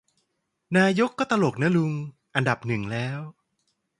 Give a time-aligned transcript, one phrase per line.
[0.77, 1.93] นายกก็ตลกนะลุง
[2.35, 3.19] อันดับหนึ่งแล้ว